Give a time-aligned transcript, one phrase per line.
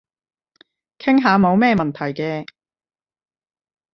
[0.97, 2.47] 傾下冇咩問題嘅